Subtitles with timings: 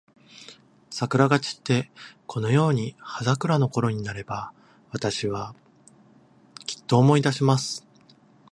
[0.89, 1.91] 桜が散って、
[2.25, 4.51] このように葉桜のころになれば、
[4.89, 5.53] 私は、
[6.65, 7.85] きっと思い出します。